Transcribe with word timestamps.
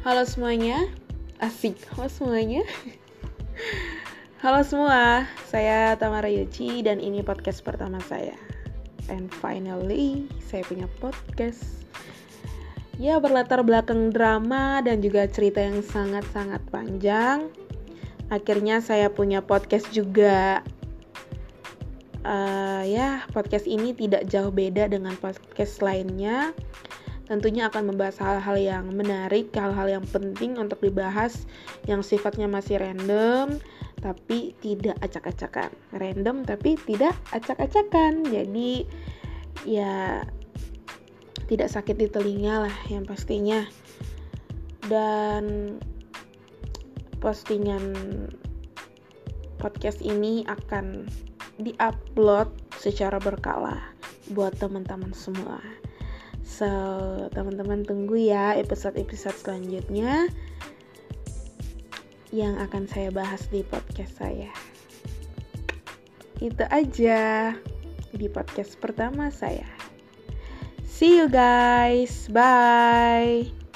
Halo 0.00 0.24
semuanya, 0.24 0.88
asik. 1.44 1.76
Halo 1.92 2.08
semuanya. 2.08 2.64
Halo 4.40 4.64
semua, 4.64 5.28
saya 5.44 5.92
Tamara 6.00 6.24
Yuci 6.24 6.80
dan 6.80 7.04
ini 7.04 7.20
podcast 7.20 7.60
pertama 7.60 8.00
saya. 8.08 8.32
And 9.12 9.28
finally, 9.28 10.24
saya 10.40 10.64
punya 10.64 10.88
podcast. 11.04 11.84
Ya, 12.96 13.20
berlatar 13.20 13.60
belakang 13.60 14.08
drama 14.08 14.80
dan 14.80 15.04
juga 15.04 15.28
cerita 15.28 15.60
yang 15.60 15.84
sangat-sangat 15.84 16.64
panjang. 16.72 17.52
Akhirnya 18.32 18.80
saya 18.80 19.12
punya 19.12 19.44
podcast 19.44 19.92
juga. 19.92 20.64
Uh, 22.24 22.88
ya, 22.88 23.28
podcast 23.36 23.68
ini 23.68 23.92
tidak 23.92 24.24
jauh 24.32 24.48
beda 24.48 24.88
dengan 24.88 25.12
podcast 25.20 25.84
lainnya 25.84 26.56
tentunya 27.30 27.70
akan 27.70 27.94
membahas 27.94 28.18
hal-hal 28.18 28.58
yang 28.58 28.90
menarik, 28.90 29.54
hal-hal 29.54 29.86
yang 29.86 30.06
penting 30.10 30.58
untuk 30.58 30.82
dibahas 30.82 31.46
yang 31.86 32.02
sifatnya 32.02 32.50
masih 32.50 32.82
random 32.82 33.62
tapi 34.02 34.58
tidak 34.58 34.98
acak-acakan. 34.98 35.70
Random 35.94 36.42
tapi 36.42 36.74
tidak 36.82 37.14
acak-acakan. 37.30 38.26
Jadi 38.26 38.82
ya 39.62 40.26
tidak 41.46 41.70
sakit 41.70 41.94
di 41.94 42.10
telinga 42.10 42.66
lah 42.66 42.76
yang 42.90 43.06
pastinya. 43.06 43.62
Dan 44.90 45.78
postingan 47.22 47.94
podcast 49.62 50.02
ini 50.02 50.42
akan 50.50 51.06
diupload 51.62 52.50
secara 52.74 53.22
berkala 53.22 53.78
buat 54.34 54.56
teman-teman 54.58 55.14
semua. 55.14 55.60
So, 56.50 56.66
teman-teman 57.30 57.86
tunggu 57.86 58.18
ya 58.18 58.58
episode-episode 58.58 59.38
selanjutnya 59.38 60.26
yang 62.34 62.58
akan 62.58 62.90
saya 62.90 63.14
bahas 63.14 63.46
di 63.54 63.62
podcast 63.62 64.18
saya. 64.18 64.50
Itu 66.42 66.66
aja 66.66 67.54
di 68.10 68.26
podcast 68.26 68.74
pertama 68.82 69.30
saya. 69.30 69.66
See 70.82 71.22
you 71.22 71.30
guys. 71.30 72.26
Bye. 72.26 73.69